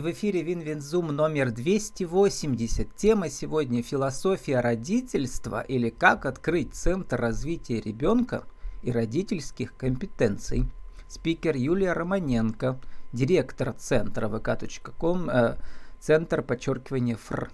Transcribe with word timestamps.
В 0.00 0.10
эфире 0.12 0.40
Win-Win 0.40 0.83
Zoom 0.83 1.08
номер 1.08 1.50
280. 1.50 2.96
Тема 2.96 3.28
сегодня 3.28 3.82
«Философия 3.82 4.60
родительства» 4.60 5.60
или 5.60 5.90
«Как 5.90 6.24
открыть 6.24 6.74
Центр 6.74 7.20
развития 7.20 7.82
ребенка 7.82 8.44
и 8.82 8.92
родительских 8.92 9.76
компетенций». 9.76 10.64
Спикер 11.06 11.54
Юлия 11.54 11.92
Романенко, 11.92 12.80
директор 13.12 13.74
центра 13.74 14.28
vk.com, 14.28 15.28
э, 15.28 15.56
центр 15.98 16.40
подчеркивания 16.40 17.16
ФР. 17.16 17.50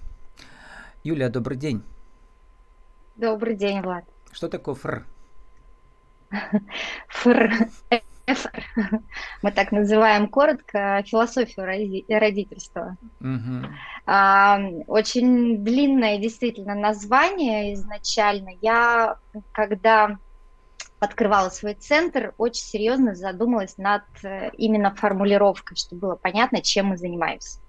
Юлия, 1.03 1.29
добрый 1.29 1.57
день. 1.57 1.83
Добрый 3.17 3.57
день, 3.57 3.83
Влад. 3.83 4.05
Что 4.31 4.49
такое 4.49 4.77
ФР? 4.77 5.05
ФР 7.09 7.71
мы 9.43 9.53
так 9.53 9.73
называем 9.73 10.29
коротко, 10.29 11.03
философию 11.07 11.67
родительства. 12.09 12.97
Угу. 13.21 14.85
Очень 14.87 15.63
длинное 15.65 16.19
действительно 16.19 16.75
название 16.75 17.75
изначально. 17.75 18.51
Я, 18.61 19.17
когда 19.53 20.19
открывала 20.99 21.51
свой 21.51 21.75
центр, 21.75 22.35
очень 22.39 22.65
серьезно 22.65 23.15
задумалась 23.15 23.77
над 23.77 24.03
э, 24.23 24.51
именно 24.57 24.95
формулировкой, 24.95 25.77
чтобы 25.77 26.01
было 26.01 26.17
понятно, 26.17 26.63
чем 26.63 26.87
мы 26.87 26.97
занимаемся. 26.97 27.61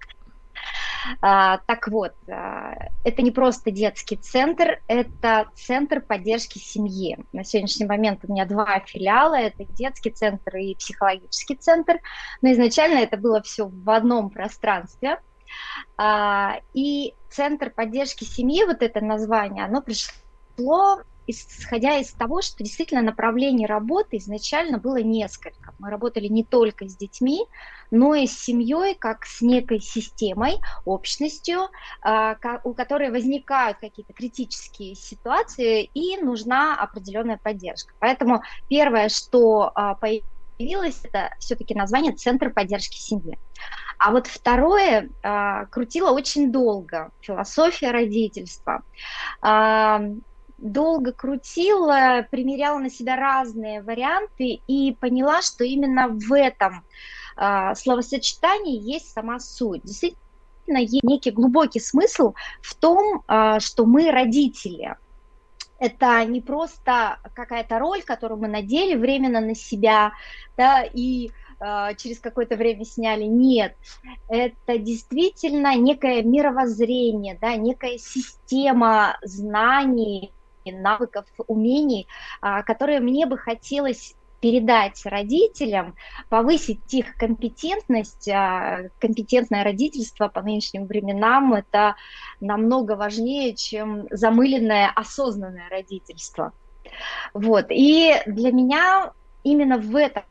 А, 1.22 1.60
так 1.66 1.88
вот, 1.88 2.14
а, 2.30 2.74
это 3.04 3.22
не 3.22 3.32
просто 3.32 3.72
детский 3.72 4.18
центр, 4.18 4.82
это 4.88 5.48
центр 5.56 6.02
поддержки 6.02 6.58
семьи. 6.58 7.18
На 7.34 7.44
сегодняшний 7.44 7.86
момент 7.86 8.22
у 8.24 8.32
меня 8.32 8.46
два 8.46 8.80
филиала, 8.80 9.36
это 9.36 9.66
детский 9.66 10.12
центр 10.12 10.58
и 10.58 10.76
психологический 10.76 11.56
центр, 11.56 12.00
но 12.42 12.52
изначально 12.52 13.00
это 13.00 13.18
было 13.18 13.42
все 13.42 13.68
в 13.68 13.90
одном 13.90 14.30
пространстве. 14.30 15.20
А, 15.98 16.60
и 16.74 17.14
центр 17.30 17.70
поддержки 17.70 18.24
семьи, 18.24 18.64
вот 18.66 18.82
это 18.82 19.02
название, 19.02 19.66
оно 19.66 19.82
пришло 19.82 21.02
исходя 21.28 21.98
из 21.98 22.14
того, 22.14 22.42
что 22.42 22.64
действительно 22.64 23.02
направлений 23.02 23.66
работы 23.66 24.18
изначально 24.18 24.78
было 24.78 25.02
несколько. 25.02 25.74
Мы 25.78 25.90
работали 25.90 26.28
не 26.28 26.46
только 26.46 26.88
с 26.88 26.96
детьми, 26.96 27.46
но 27.92 28.16
и 28.16 28.28
с 28.28 28.40
семьей, 28.40 28.96
как 28.96 29.26
с 29.26 29.42
некой 29.42 29.82
системой, 29.82 30.58
общностью, 30.86 31.70
а, 32.02 32.38
у 32.64 32.74
которой 32.74 33.12
возникают 33.12 33.78
какие-то 33.80 34.14
критические 34.14 34.96
ситуации, 34.96 35.84
и 35.94 36.18
нужна 36.18 36.76
определенная 36.82 37.40
поддержка. 37.42 37.94
Поэтому 38.00 38.42
первое, 38.70 39.10
что 39.10 39.72
а, 39.76 39.96
появилось, 39.96 41.02
это 41.04 41.34
все-таки 41.40 41.76
название 41.76 42.14
«Центр 42.14 42.52
поддержки 42.52 42.98
семьи». 42.98 43.38
А 44.00 44.12
вот 44.12 44.28
второе 44.28 45.10
а, 45.24 45.66
крутило 45.66 46.12
очень 46.12 46.52
долго, 46.52 47.10
философия 47.20 47.92
родительства 47.92 48.84
долго 50.58 51.12
крутила, 51.12 52.26
примеряла 52.30 52.80
на 52.80 52.90
себя 52.90 53.16
разные 53.16 53.82
варианты 53.82 54.62
и 54.68 54.96
поняла, 55.00 55.42
что 55.42 55.64
именно 55.64 56.08
в 56.08 56.34
этом 56.34 56.84
э, 57.38 57.76
словосочетании 57.76 58.80
есть 58.80 59.12
сама 59.12 59.40
суть. 59.40 59.84
Действительно, 59.84 60.80
есть 60.80 61.04
некий 61.04 61.32
глубокий 61.32 61.80
смысл 61.80 62.34
в 62.62 62.76
том, 62.76 63.24
э, 63.28 63.60
что 63.60 63.86
мы 63.86 64.12
родители. 64.12 64.96
Это 65.80 66.26
не 66.26 66.42
просто 66.42 67.20
какая-то 67.36 67.78
роль, 67.78 68.02
которую 68.02 68.40
мы 68.40 68.48
надели 68.48 68.96
временно 68.96 69.42
на 69.42 69.54
себя, 69.54 70.12
да, 70.58 70.84
и 70.84 71.30
через 71.98 72.20
какое-то 72.20 72.56
время 72.56 72.86
сняли. 72.86 73.24
Нет, 73.24 73.76
это 74.30 74.78
действительно 74.78 75.76
некое 75.76 76.22
мировоззрение, 76.22 77.36
да, 77.42 77.56
некая 77.56 77.98
система 77.98 79.18
знаний, 79.24 80.32
навыков, 80.72 81.26
умений, 81.48 82.08
а, 82.42 82.64
которые 82.64 83.00
мне 83.00 83.26
бы 83.26 83.38
хотелось 83.38 84.16
передать 84.40 85.04
родителям, 85.06 85.96
повысить 86.30 86.94
их 86.94 87.16
компетентность. 87.16 88.30
А, 88.30 88.90
компетентное 89.00 89.64
родительство 89.64 90.28
по 90.28 90.42
нынешним 90.42 90.86
временам 90.86 91.54
это 91.54 91.96
намного 92.40 92.96
важнее, 92.96 93.56
чем 93.56 94.08
замыленное 94.12 94.92
осознанное 94.96 95.70
родительство. 95.70 96.54
Вот. 97.34 97.66
И 97.70 98.14
для 98.26 98.52
меня 98.52 99.12
именно 99.44 99.78
в 99.78 99.96
этом 99.96 100.24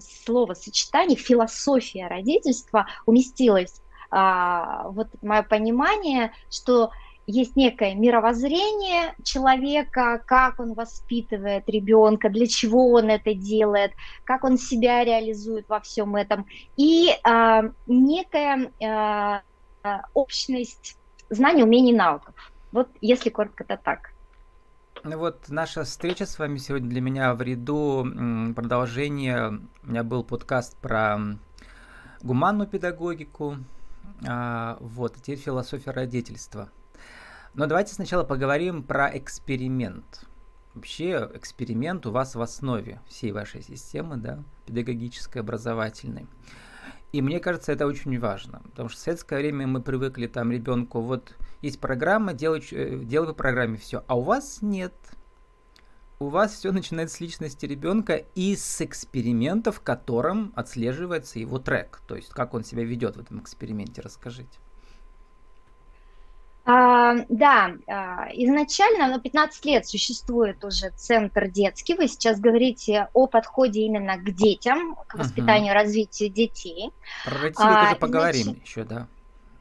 словосочетании 0.00 1.16
философия 1.16 2.08
родительства 2.08 2.86
уместилась 3.06 3.80
а, 4.10 4.88
вот 4.88 5.08
мое 5.22 5.42
понимание, 5.42 6.32
что 6.50 6.90
есть 7.26 7.56
некое 7.56 7.94
мировоззрение 7.94 9.14
человека, 9.24 10.22
как 10.24 10.60
он 10.60 10.74
воспитывает 10.74 11.68
ребенка, 11.68 12.28
для 12.28 12.46
чего 12.46 12.92
он 12.92 13.10
это 13.10 13.34
делает, 13.34 13.92
как 14.24 14.44
он 14.44 14.58
себя 14.58 15.04
реализует 15.04 15.68
во 15.68 15.80
всем 15.80 16.14
этом, 16.14 16.46
и 16.76 17.10
э, 17.10 17.70
некая 17.86 18.70
э, 18.80 19.40
общность 20.14 20.96
знаний, 21.28 21.64
умений, 21.64 21.92
навыков. 21.92 22.34
Вот 22.70 22.88
если 23.00 23.30
коротко, 23.30 23.64
это 23.64 23.76
так. 23.76 24.10
Ну 25.02 25.18
вот 25.18 25.48
наша 25.48 25.84
встреча 25.84 26.26
с 26.26 26.38
вами 26.38 26.58
сегодня 26.58 26.88
для 26.88 27.00
меня 27.00 27.34
в 27.34 27.42
ряду 27.42 28.06
продолжения. 28.54 29.60
У 29.82 29.90
меня 29.90 30.02
был 30.02 30.24
подкаст 30.24 30.76
про 30.78 31.18
гуманную 32.22 32.68
педагогику, 32.68 33.58
вот, 34.20 35.14
теперь 35.16 35.38
философия 35.38 35.90
родительства– 35.90 36.70
но 37.56 37.64
давайте 37.64 37.94
сначала 37.94 38.22
поговорим 38.22 38.82
про 38.82 39.10
эксперимент. 39.16 40.26
Вообще 40.74 41.30
эксперимент 41.32 42.04
у 42.04 42.10
вас 42.10 42.34
в 42.34 42.40
основе 42.42 43.00
всей 43.08 43.32
вашей 43.32 43.62
системы, 43.62 44.18
да, 44.18 44.44
педагогической, 44.66 45.40
образовательной. 45.40 46.26
И 47.12 47.22
мне 47.22 47.40
кажется, 47.40 47.72
это 47.72 47.86
очень 47.86 48.18
важно, 48.20 48.60
потому 48.70 48.90
что 48.90 48.98
в 48.98 49.00
советское 49.00 49.38
время 49.38 49.66
мы 49.66 49.80
привыкли 49.80 50.26
там 50.26 50.52
ребенку, 50.52 51.00
вот 51.00 51.34
есть 51.62 51.80
программа, 51.80 52.34
делай, 52.34 52.62
э, 52.72 52.98
делай 53.02 53.28
по 53.28 53.32
программе 53.32 53.78
все, 53.78 54.04
а 54.06 54.18
у 54.18 54.20
вас 54.20 54.60
нет. 54.60 54.92
У 56.18 56.28
вас 56.28 56.52
все 56.52 56.72
начинается 56.72 57.16
с 57.16 57.20
личности 57.20 57.64
ребенка 57.64 58.16
и 58.34 58.54
с 58.54 58.82
эксперимента, 58.82 59.72
в 59.72 59.80
котором 59.80 60.52
отслеживается 60.56 61.38
его 61.38 61.58
трек, 61.58 62.02
то 62.06 62.16
есть 62.16 62.28
как 62.30 62.52
он 62.52 62.64
себя 62.64 62.84
ведет 62.84 63.16
в 63.16 63.20
этом 63.20 63.40
эксперименте, 63.40 64.02
расскажите. 64.02 64.58
А, 66.68 67.14
да, 67.28 67.74
а, 67.86 68.28
изначально, 68.32 69.06
ну, 69.06 69.20
15 69.20 69.64
лет 69.66 69.86
существует 69.86 70.64
уже 70.64 70.90
центр 70.96 71.48
детский. 71.48 71.94
Вы 71.94 72.08
сейчас 72.08 72.40
говорите 72.40 73.08
о 73.12 73.28
подходе 73.28 73.82
именно 73.82 74.16
к 74.16 74.34
детям, 74.34 74.96
к 75.06 75.14
воспитанию, 75.14 75.72
угу. 75.72 75.80
развитию 75.80 76.28
детей. 76.28 76.90
Про 77.24 77.38
родителей 77.38 77.68
а, 77.68 77.84
тоже 77.84 77.96
поговорим 78.00 78.42
значит... 78.42 78.66
еще, 78.66 78.82
да. 78.82 79.06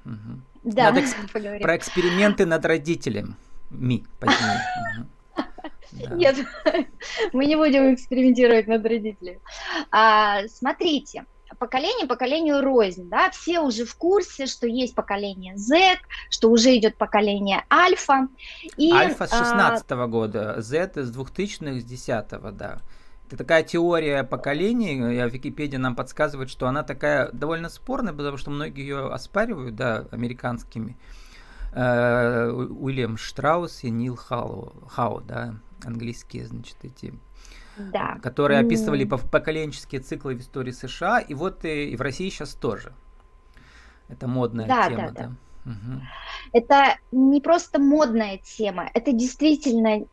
Угу. 0.05 0.41
Да, 0.63 0.83
Надо 0.85 1.01
эксп... 1.01 1.16
поговорим. 1.33 1.61
Про 1.61 1.77
эксперименты 1.77 2.47
над 2.47 2.66
родителями. 2.66 3.35
Ми, 3.69 4.03
Нет, 5.91 6.37
мы 7.33 7.45
не 7.45 7.55
будем 7.55 7.93
экспериментировать 7.93 8.66
над 8.66 8.83
родителями. 8.83 9.39
А, 9.91 10.47
смотрите, 10.47 11.25
поколение 11.57 12.07
поколению 12.07 12.61
рознь, 12.61 13.09
да, 13.09 13.29
все 13.31 13.59
уже 13.59 13.85
в 13.85 13.95
курсе, 13.95 14.45
что 14.45 14.67
есть 14.67 14.95
поколение 14.95 15.57
Z, 15.57 15.97
что 16.29 16.49
уже 16.49 16.75
идет 16.77 16.97
поколение 16.97 17.63
Альфа. 17.71 18.27
И, 18.77 18.91
Альфа 18.91 19.27
с 19.27 19.31
16 19.31 19.85
-го 19.91 20.03
а... 20.03 20.07
года, 20.07 20.61
Z 20.61 20.91
с 20.95 21.16
2000-х, 21.16 21.79
с 21.79 21.83
10 21.83 22.57
да. 22.57 22.81
Это 23.27 23.38
такая 23.38 23.63
теория 23.63 24.23
поколений, 24.23 25.16
я 25.16 25.27
в 25.27 25.33
Википедии 25.33 25.77
нам 25.77 25.95
подсказывает, 25.95 26.49
что 26.49 26.67
она 26.67 26.83
такая 26.83 27.29
довольно 27.31 27.69
спорная, 27.69 28.13
потому 28.13 28.37
что 28.37 28.51
многие 28.51 28.81
ее 28.81 29.11
оспаривают, 29.11 29.75
да, 29.75 30.05
американскими. 30.11 30.96
Э, 31.73 32.51
Уильям 32.51 33.17
Штраус 33.17 33.84
и 33.84 33.90
Нил 33.90 34.16
Хау, 34.16 34.73
Хау, 34.87 35.22
да, 35.22 35.55
английские, 35.84 36.46
значит, 36.46 36.78
эти 36.84 37.13
да. 37.77 38.17
которые 38.22 38.59
описывали 38.59 39.03
поколенческие 39.05 40.01
циклы 40.01 40.35
в 40.35 40.41
истории 40.41 40.72
США, 40.72 41.19
и 41.19 41.33
вот 41.33 41.66
и, 41.66 41.89
и 41.89 41.95
в 41.95 42.01
России 42.01 42.29
сейчас 42.29 42.53
тоже. 42.53 42.93
Это 44.07 44.27
модная 44.27 44.67
да, 44.67 44.87
тема, 44.87 45.11
да. 45.11 45.11
да. 45.11 45.22
да. 45.22 45.72
Угу. 45.72 46.01
Это 46.53 46.97
не 47.11 47.41
просто 47.41 47.79
модная 47.79 48.37
тема, 48.37 48.89
это 48.93 49.11
действительно 49.11 50.05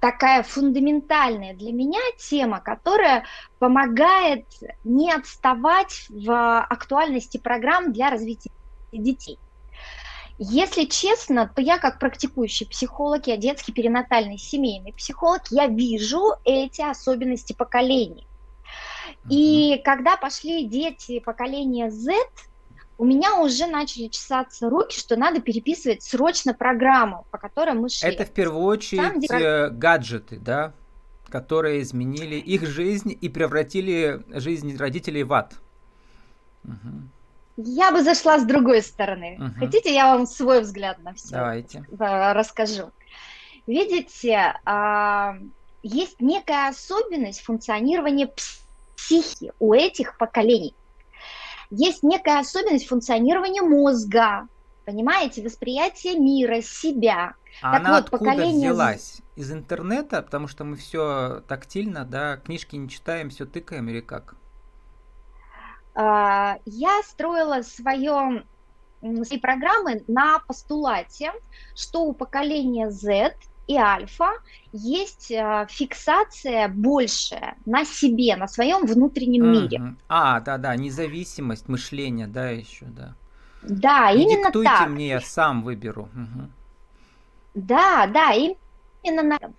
такая 0.00 0.42
фундаментальная 0.42 1.54
для 1.54 1.72
меня 1.72 2.00
тема, 2.18 2.60
которая 2.60 3.24
помогает 3.58 4.46
не 4.84 5.12
отставать 5.12 6.06
в 6.10 6.60
актуальности 6.60 7.38
программ 7.38 7.92
для 7.92 8.10
развития 8.10 8.50
детей. 8.92 9.38
Если 10.38 10.84
честно, 10.84 11.50
то 11.54 11.62
я 11.62 11.78
как 11.78 11.98
практикующий 11.98 12.66
психолог, 12.66 13.26
я 13.26 13.36
детский 13.36 13.72
перинатальный 13.72 14.36
семейный 14.36 14.92
психолог, 14.92 15.42
я 15.50 15.66
вижу 15.66 16.34
эти 16.44 16.82
особенности 16.82 17.54
поколений. 17.54 18.26
И 19.30 19.80
когда 19.84 20.16
пошли 20.16 20.66
дети 20.66 21.20
поколения 21.20 21.90
Z, 21.90 22.12
у 22.98 23.04
меня 23.04 23.40
уже 23.40 23.66
начали 23.66 24.08
чесаться 24.08 24.68
руки, 24.68 24.98
что 24.98 25.16
надо 25.16 25.40
переписывать 25.40 26.02
срочно 26.02 26.54
программу, 26.54 27.26
по 27.30 27.38
которой 27.38 27.74
мы 27.74 27.88
шли. 27.88 28.08
Это 28.08 28.24
в 28.24 28.30
первую 28.30 28.64
очередь 28.64 29.28
Там, 29.28 29.40
э, 29.40 29.70
гаджеты, 29.70 30.38
да, 30.38 30.72
которые 31.28 31.82
изменили 31.82 32.36
их 32.36 32.66
жизнь 32.66 33.16
и 33.18 33.28
превратили 33.28 34.22
жизнь 34.28 34.76
родителей 34.76 35.24
в 35.24 35.32
ад. 35.32 35.54
Угу. 36.64 37.08
Я 37.56 37.90
бы 37.90 38.02
зашла 38.02 38.38
с 38.38 38.44
другой 38.44 38.82
стороны. 38.82 39.38
Угу. 39.38 39.58
Хотите, 39.58 39.94
я 39.94 40.14
вам 40.14 40.26
свой 40.26 40.60
взгляд 40.60 40.98
на 41.02 41.14
все 41.14 41.30
Давайте. 41.30 41.84
расскажу. 41.98 42.90
Видите, 43.66 44.54
а, 44.64 45.36
есть 45.82 46.20
некая 46.20 46.68
особенность 46.68 47.42
функционирования 47.42 48.30
психики 48.94 49.52
у 49.58 49.72
этих 49.72 50.18
поколений 50.18 50.74
есть 51.70 52.02
некая 52.02 52.40
особенность 52.40 52.86
функционирования 52.86 53.62
мозга, 53.62 54.48
понимаете, 54.84 55.42
восприятие 55.42 56.18
мира, 56.18 56.60
себя. 56.60 57.34
А 57.62 57.72
так 57.72 57.80
она 57.80 57.94
вот, 57.94 58.04
откуда 58.04 58.24
поколение... 58.24 58.72
взялась? 58.72 59.20
Из 59.34 59.50
интернета, 59.50 60.22
потому 60.22 60.48
что 60.48 60.64
мы 60.64 60.76
все 60.76 61.42
тактильно, 61.48 62.04
да, 62.04 62.36
книжки 62.36 62.76
не 62.76 62.88
читаем, 62.88 63.30
все 63.30 63.46
тыкаем 63.46 63.88
или 63.88 64.00
как? 64.00 64.36
А, 65.96 66.58
я 66.66 67.00
строила 67.04 67.62
свое, 67.62 68.44
свои 69.00 69.38
программы 69.38 70.04
на 70.06 70.38
постулате, 70.40 71.32
что 71.74 72.04
у 72.04 72.12
поколения 72.12 72.90
Z 72.90 73.34
и 73.66 73.76
альфа 73.76 74.30
есть 74.72 75.30
э, 75.30 75.66
фиксация 75.68 76.68
большая 76.68 77.56
на 77.64 77.84
себе, 77.84 78.36
на 78.36 78.46
своем 78.46 78.86
внутреннем 78.86 79.44
mm-hmm. 79.44 79.62
мире. 79.62 79.96
А, 80.08 80.40
да, 80.40 80.58
да, 80.58 80.76
независимость 80.76 81.68
мышления, 81.68 82.26
да, 82.26 82.50
еще, 82.50 82.84
да. 82.84 83.14
Да, 83.62 84.10
и 84.10 84.20
именно 84.20 84.44
диктуйте 84.44 84.70
так. 84.70 84.88
мне, 84.88 85.08
я 85.08 85.20
сам 85.20 85.62
выберу. 85.62 86.02
Угу. 86.14 86.50
Да, 87.54 88.06
да, 88.06 88.32
именно 89.06 89.22
на 89.22 89.36
этом. 89.36 89.54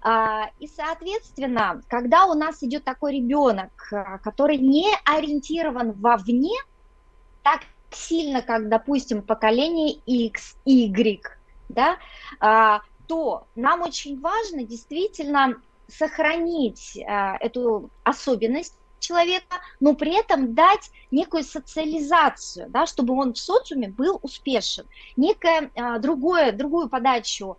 А, 0.00 0.50
и, 0.58 0.66
соответственно, 0.66 1.82
когда 1.88 2.26
у 2.26 2.34
нас 2.34 2.62
идет 2.62 2.84
такой 2.84 3.16
ребенок, 3.16 3.70
э, 3.92 4.18
который 4.22 4.58
не 4.58 4.86
ориентирован 5.04 5.92
вовне, 5.92 6.56
так 7.42 7.62
сильно, 7.90 8.42
как, 8.42 8.68
допустим, 8.68 9.22
поколение 9.22 9.92
X, 10.06 10.56
Y, 10.64 11.20
да, 11.68 11.98
а, 12.40 12.80
то 13.06 13.46
нам 13.56 13.82
очень 13.82 14.20
важно 14.20 14.64
действительно 14.64 15.60
сохранить 15.88 16.96
эту 16.96 17.90
особенность 18.02 18.74
человека, 19.02 19.60
но 19.80 19.94
при 19.94 20.18
этом 20.18 20.54
дать 20.54 20.90
некую 21.10 21.44
социализацию, 21.44 22.70
да, 22.70 22.86
чтобы 22.86 23.14
он 23.14 23.34
в 23.34 23.38
социуме 23.38 23.88
был 23.88 24.18
успешен, 24.22 24.86
некое 25.16 25.70
э, 25.74 25.98
другое, 25.98 26.52
другую 26.52 26.88
подачу 26.88 27.58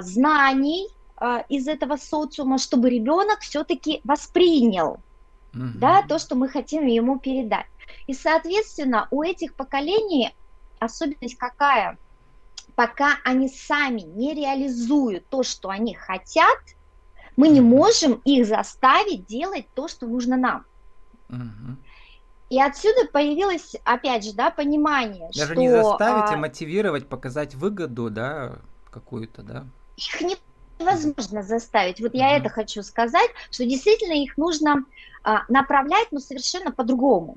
знаний 0.00 0.88
э, 1.20 1.42
из 1.48 1.68
этого 1.68 1.96
социума, 1.96 2.58
чтобы 2.58 2.90
ребенок 2.90 3.40
все-таки 3.40 4.00
воспринял 4.04 5.00
mm-hmm. 5.52 5.78
да, 5.78 6.02
то, 6.02 6.18
что 6.18 6.34
мы 6.34 6.48
хотим 6.48 6.86
ему 6.86 7.18
передать. 7.18 7.66
И, 8.06 8.14
соответственно, 8.14 9.08
у 9.10 9.22
этих 9.22 9.54
поколений 9.54 10.34
особенность 10.78 11.36
какая– 11.36 11.98
пока 12.74 13.18
они 13.24 13.48
сами 13.48 14.02
не 14.02 14.34
реализуют 14.34 15.26
то, 15.28 15.42
что 15.42 15.68
они 15.70 15.94
хотят, 15.94 16.58
мы 17.36 17.48
не 17.48 17.60
можем 17.60 18.14
их 18.24 18.46
заставить 18.46 19.26
делать 19.26 19.66
то, 19.74 19.88
что 19.88 20.06
нужно 20.06 20.36
нам. 20.36 20.64
Угу. 21.28 21.76
И 22.50 22.60
отсюда 22.60 23.06
появилось, 23.10 23.76
опять 23.84 24.24
же, 24.24 24.34
да, 24.34 24.50
понимание, 24.50 25.30
Даже 25.34 25.52
что... 25.52 25.60
не 25.60 25.70
заставить, 25.70 26.30
а, 26.30 26.34
а 26.34 26.36
мотивировать, 26.36 27.08
показать 27.08 27.54
выгоду, 27.54 28.10
да, 28.10 28.58
какую-то, 28.92 29.42
да? 29.42 29.66
Их 29.96 30.38
невозможно 30.78 31.42
заставить. 31.42 32.00
Вот 32.00 32.14
я 32.14 32.36
это 32.36 32.48
хочу 32.48 32.82
сказать, 32.82 33.30
что 33.50 33.64
действительно 33.64 34.12
их 34.12 34.36
нужно 34.36 34.84
а, 35.24 35.42
направлять, 35.48 36.08
но 36.12 36.20
совершенно 36.20 36.70
по-другому. 36.70 37.36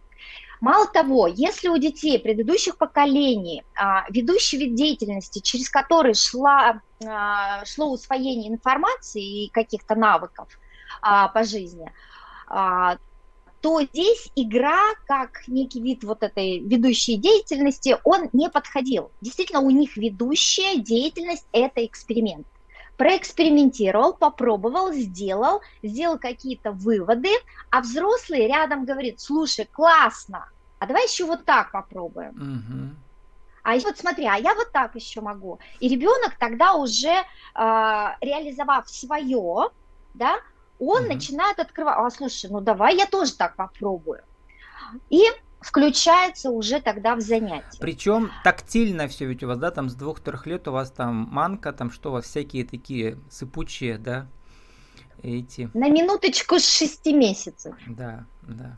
Мало 0.62 0.88
того, 0.88 1.28
если 1.28 1.68
у 1.68 1.78
детей 1.78 2.20
предыдущих 2.20 2.78
поколений 2.78 3.64
а, 3.76 4.06
ведущий 4.10 4.58
вид 4.58 4.76
деятельности, 4.76 5.40
через 5.40 5.70
который 5.70 6.14
шла, 6.14 6.82
а, 7.06 7.66
шло 7.66 7.92
усвоение 7.92 8.52
информации 8.52 9.46
и 9.46 9.50
каких-то 9.52 9.96
навыков 9.96 10.48
а, 11.02 11.28
по 11.28 11.44
жизни, 11.44 11.92
а, 12.48 12.98
то 13.66 13.82
здесь 13.82 14.32
игра, 14.36 14.80
как 15.08 15.48
некий 15.48 15.82
вид 15.82 16.04
вот 16.04 16.22
этой 16.22 16.60
ведущей 16.60 17.18
деятельности, 17.18 17.98
он 18.04 18.30
не 18.32 18.48
подходил. 18.48 19.10
Действительно, 19.22 19.62
у 19.62 19.72
них 19.72 19.98
ведущая 19.98 20.78
деятельность– 20.78 21.48
это 21.52 21.84
эксперимент 21.84 22.46
проэкспериментировал, 22.98 24.14
попробовал, 24.14 24.94
сделал, 24.94 25.62
сделал 25.82 26.20
какие-то 26.20 26.74
выводы, 26.74 27.32
а 27.72 27.82
взрослый 27.82 28.48
рядом 28.48 28.86
говорит, 28.86 29.20
слушай, 29.20 29.68
классно, 29.70 30.48
а 30.78 30.86
давай 30.86 31.08
еще 31.08 31.26
вот 31.26 31.44
так 31.44 31.72
попробуем. 31.72 32.36
Угу. 32.36 32.96
А 33.64 33.80
вот 33.80 33.98
смотри, 33.98 34.28
а 34.28 34.36
я 34.38 34.54
вот 34.54 34.72
так 34.72 34.94
еще 34.94 35.22
могу. 35.22 35.58
И 35.80 35.90
ребенок 35.90 36.38
тогда 36.38 36.76
уже 36.76 37.10
э, 37.10 37.24
реализовав 38.22 38.88
свое, 38.88 39.72
да, 40.14 40.38
он 40.80 41.04
угу. 41.04 41.14
начинает 41.14 41.60
открывать, 41.60 41.96
а 41.98 42.10
слушай, 42.10 42.50
ну 42.50 42.62
давай 42.62 42.98
я 42.98 43.06
тоже 43.06 43.34
так 43.34 43.56
попробую. 43.56 44.22
И 45.10 45.24
включается 45.66 46.52
уже 46.52 46.80
тогда 46.80 47.16
в 47.16 47.22
занятие. 47.22 47.80
Причем 47.80 48.32
тактильно 48.44 49.08
все, 49.08 49.26
ведь 49.26 49.44
у 49.44 49.48
вас, 49.48 49.58
да, 49.58 49.72
там 49.72 49.90
с 49.90 49.96
двух-трех 49.96 50.46
лет 50.46 50.68
у 50.68 50.72
вас 50.72 50.92
там 50.92 51.28
манка, 51.32 51.74
там 51.74 51.92
что 51.92 52.10
у 52.10 52.14
вас 52.14 52.26
всякие 52.26 52.66
такие 52.66 53.18
сыпучие, 53.30 53.98
да, 53.98 54.28
эти. 55.24 55.70
На 55.74 55.90
минуточку 55.90 56.60
с 56.60 56.68
шести 56.68 57.14
месяцев. 57.14 57.76
Да, 57.88 58.26
да. 58.44 58.78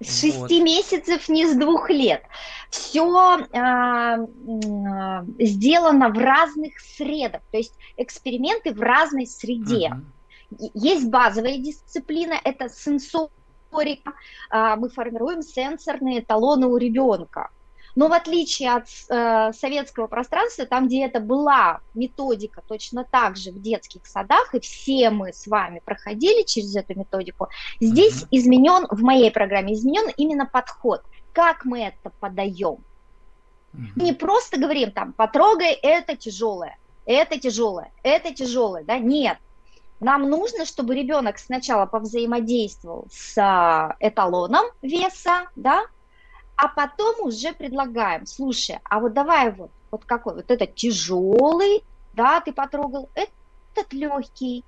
С 0.00 0.20
шести 0.20 0.38
вот. 0.38 0.50
месяцев, 0.50 1.28
не 1.30 1.46
с 1.46 1.56
двух 1.56 1.88
лет. 1.88 2.22
Все 2.68 3.02
а, 3.10 3.38
а, 3.54 5.24
сделано 5.38 6.10
в 6.10 6.18
разных 6.18 6.78
средах, 6.78 7.40
то 7.50 7.56
есть 7.56 7.72
эксперименты 7.96 8.74
в 8.74 8.80
разной 8.82 9.26
среде. 9.26 9.92
Угу. 9.92 10.02
Есть 10.74 11.08
базовая 11.08 11.58
дисциплина, 11.58 12.34
это 12.42 12.68
сенсор 12.68 13.28
моторика, 13.70 14.12
а, 14.50 14.76
мы 14.76 14.88
формируем 14.88 15.42
сенсорные 15.42 16.22
талоны 16.22 16.66
у 16.66 16.76
ребенка. 16.76 17.50
Но 17.94 18.06
в 18.06 18.12
отличие 18.12 18.76
от 18.76 18.86
э, 19.08 19.52
советского 19.54 20.06
пространства, 20.06 20.66
там, 20.66 20.86
где 20.86 21.04
это 21.04 21.18
была 21.18 21.80
методика 21.94 22.62
точно 22.68 23.04
так 23.04 23.36
же 23.36 23.50
в 23.50 23.60
детских 23.60 24.06
садах, 24.06 24.54
и 24.54 24.60
все 24.60 25.10
мы 25.10 25.32
с 25.32 25.48
вами 25.48 25.82
проходили 25.84 26.44
через 26.44 26.76
эту 26.76 26.96
методику, 26.96 27.48
здесь 27.80 28.22
mm-hmm. 28.22 28.28
изменен, 28.30 28.86
в 28.88 29.02
моей 29.02 29.32
программе 29.32 29.72
изменен 29.74 30.12
именно 30.16 30.46
подход, 30.46 31.02
как 31.32 31.64
мы 31.64 31.86
это 31.86 32.10
подаем. 32.20 32.76
Mm-hmm. 33.74 33.88
Не 33.96 34.12
просто 34.12 34.60
говорим 34.60 34.92
там, 34.92 35.12
потрогай, 35.12 35.72
это 35.72 36.14
тяжелое, 36.14 36.78
это 37.04 37.40
тяжелое, 37.40 37.90
это 38.04 38.32
тяжелое, 38.32 38.84
да, 38.84 38.98
нет. 38.98 39.38
Нам 40.00 40.30
нужно, 40.30 40.64
чтобы 40.64 40.94
ребенок 40.94 41.38
сначала 41.38 41.86
повзаимодействовал 41.86 43.06
с 43.10 43.36
а, 43.36 43.96
эталоном 43.98 44.64
веса, 44.80 45.48
да, 45.56 45.86
а 46.56 46.68
потом 46.68 47.26
уже 47.26 47.52
предлагаем, 47.52 48.24
слушай, 48.26 48.78
а 48.84 49.00
вот 49.00 49.12
давай 49.12 49.50
вот, 49.52 49.70
вот 49.90 50.04
какой, 50.04 50.34
вот 50.34 50.50
этот 50.50 50.74
тяжелый, 50.76 51.82
да, 52.14 52.40
ты 52.40 52.52
потрогал, 52.52 53.08
этот 53.14 53.92
легкий, 53.92 54.64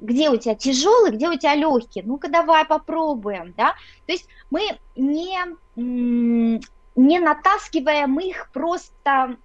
где 0.00 0.28
у 0.28 0.36
тебя 0.36 0.56
тяжелый, 0.56 1.12
где 1.12 1.28
у 1.28 1.36
тебя 1.36 1.54
легкий, 1.54 2.02
ну-ка 2.02 2.28
давай 2.28 2.64
попробуем, 2.64 3.54
да, 3.56 3.74
то 4.06 4.12
есть 4.12 4.28
мы 4.50 4.62
не, 4.96 5.38
не 5.76 7.18
натаскиваем 7.20 8.18
их 8.18 8.50
просто, 8.52 9.36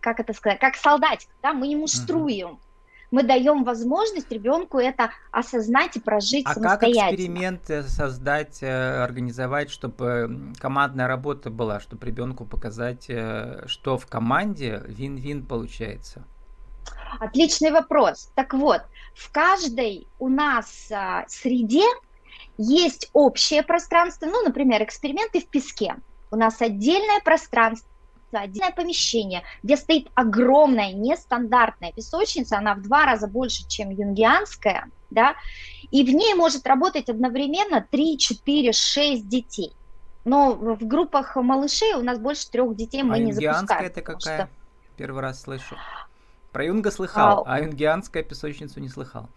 как 0.00 0.18
это 0.18 0.32
сказать, 0.32 0.58
как 0.58 0.74
солдатик, 0.74 1.28
да, 1.42 1.52
мы 1.52 1.68
не 1.68 1.76
муштруем, 1.76 2.48
uh-huh 2.48 2.71
мы 3.12 3.22
даем 3.22 3.62
возможность 3.62 4.32
ребенку 4.32 4.78
это 4.78 5.10
осознать 5.30 5.96
и 5.96 6.00
прожить 6.00 6.46
а 6.46 6.54
самостоятельно. 6.54 7.02
А 7.02 7.10
как 7.10 7.12
эксперименты 7.12 7.82
создать, 7.84 8.62
э, 8.62 9.04
организовать, 9.04 9.70
чтобы 9.70 10.52
командная 10.58 11.06
работа 11.06 11.50
была, 11.50 11.78
чтобы 11.78 12.06
ребенку 12.06 12.46
показать, 12.46 13.04
э, 13.08 13.64
что 13.66 13.98
в 13.98 14.06
команде 14.06 14.82
вин-вин 14.86 15.44
получается? 15.46 16.24
Отличный 17.20 17.70
вопрос. 17.70 18.32
Так 18.34 18.54
вот, 18.54 18.80
в 19.14 19.30
каждой 19.30 20.06
у 20.18 20.28
нас 20.28 20.90
а, 20.90 21.24
среде 21.28 21.84
есть 22.56 23.10
общее 23.12 23.62
пространство, 23.62 24.26
ну, 24.26 24.42
например, 24.42 24.82
эксперименты 24.82 25.40
в 25.40 25.46
песке. 25.46 25.96
У 26.30 26.36
нас 26.36 26.62
отдельное 26.62 27.20
пространство 27.20 27.91
отдельное 28.40 28.72
помещение, 28.72 29.42
где 29.62 29.76
стоит 29.76 30.08
огромная 30.14 30.92
нестандартная 30.92 31.92
песочница, 31.92 32.58
она 32.58 32.74
в 32.74 32.82
два 32.82 33.04
раза 33.04 33.28
больше, 33.28 33.66
чем 33.68 33.90
юнгианская, 33.90 34.88
да, 35.10 35.34
и 35.90 36.04
в 36.04 36.14
ней 36.14 36.34
может 36.34 36.66
работать 36.66 37.08
одновременно 37.08 37.86
3, 37.90 38.18
4, 38.18 38.72
6 38.72 39.28
детей. 39.28 39.72
Но 40.24 40.54
в 40.54 40.86
группах 40.86 41.36
малышей 41.36 41.94
у 41.94 42.02
нас 42.02 42.18
больше 42.18 42.48
трех 42.50 42.76
детей 42.76 43.02
мы 43.02 43.16
а 43.16 43.18
не 43.18 43.32
запускаем. 43.32 43.86
это 43.86 44.00
какая? 44.02 44.18
Что... 44.18 44.48
Первый 44.96 45.20
раз 45.20 45.42
слышу. 45.42 45.76
Про 46.52 46.64
юнга 46.64 46.90
слыхал, 46.90 47.44
а, 47.46 47.54
а 47.54 47.60
юнгианская 47.60 48.22
песочницу 48.22 48.78
не 48.80 48.88
слыхал. 48.88 49.28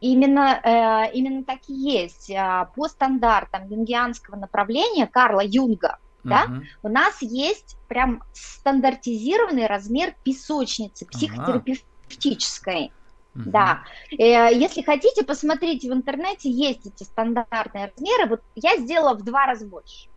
Именно, 0.00 0.60
э, 0.62 1.12
именно 1.12 1.44
так 1.44 1.60
и 1.68 1.74
есть. 1.74 2.30
А, 2.30 2.66
по 2.76 2.88
стандартам 2.88 3.68
юнгианского 3.68 4.36
направления 4.36 5.06
Карла 5.06 5.42
Юнга, 5.44 5.98
угу. 6.20 6.28
да, 6.30 6.46
у 6.82 6.88
нас 6.88 7.22
есть 7.22 7.76
прям 7.88 8.22
стандартизированный 8.32 9.66
размер 9.66 10.14
песочницы 10.22 11.06
психотерапевтической. 11.06 12.92
Угу. 13.34 13.50
Да. 13.50 13.82
Э, 14.12 14.52
если 14.52 14.82
хотите, 14.82 15.24
посмотрите 15.24 15.88
в 15.88 15.92
интернете, 15.92 16.50
есть 16.50 16.86
эти 16.86 17.04
стандартные 17.04 17.92
размеры. 17.94 18.28
Вот 18.28 18.42
я 18.54 18.76
сделала 18.76 19.14
в 19.14 19.22
два 19.22 19.46
раза 19.46 19.66
больше 19.66 20.09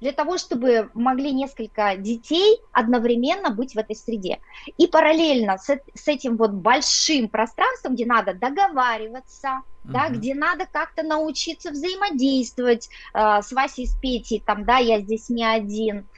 для 0.00 0.12
того, 0.12 0.38
чтобы 0.38 0.90
могли 0.94 1.32
несколько 1.32 1.96
детей 1.96 2.58
одновременно 2.72 3.50
быть 3.50 3.74
в 3.74 3.78
этой 3.78 3.94
среде. 3.94 4.40
И 4.78 4.86
параллельно 4.86 5.58
с, 5.58 5.78
с 5.94 6.08
этим 6.08 6.36
вот 6.36 6.52
большим 6.52 7.28
пространством, 7.28 7.94
где 7.94 8.06
надо 8.06 8.34
договариваться, 8.34 9.48
uh-huh. 9.84 9.92
да, 9.92 10.08
где 10.08 10.34
надо 10.34 10.66
как-то 10.70 11.02
научиться 11.02 11.70
взаимодействовать 11.70 12.88
э, 13.12 13.42
с 13.42 13.52
Васей, 13.52 13.86
с 13.86 13.94
Петей, 13.94 14.42
там, 14.44 14.64
да, 14.64 14.78
я 14.78 15.00
здесь 15.00 15.28
не 15.28 15.44
один. 15.44 16.08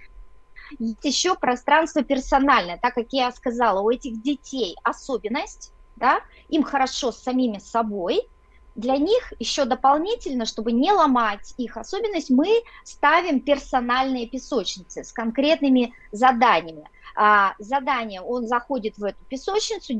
Есть 0.78 1.04
еще 1.04 1.34
пространство 1.34 2.02
персональное, 2.02 2.78
так 2.80 2.94
как 2.94 3.08
я 3.10 3.30
сказала, 3.32 3.80
у 3.80 3.90
этих 3.90 4.22
детей 4.22 4.76
особенность, 4.84 5.72
да, 5.96 6.20
им 6.48 6.62
хорошо 6.62 7.12
с 7.12 7.22
самими 7.22 7.58
собой, 7.58 8.22
для 8.74 8.96
них 8.96 9.32
еще 9.38 9.64
дополнительно, 9.64 10.46
чтобы 10.46 10.72
не 10.72 10.92
ломать 10.92 11.54
их 11.58 11.76
особенность, 11.76 12.30
мы 12.30 12.62
ставим 12.84 13.40
персональные 13.40 14.26
песочницы 14.28 15.04
с 15.04 15.12
конкретными 15.12 15.94
заданиями. 16.10 16.88
А, 17.14 17.54
задание, 17.58 18.20
он 18.22 18.46
заходит 18.46 18.96
в 18.96 19.04
эту 19.04 19.22
песочницу, 19.28 19.92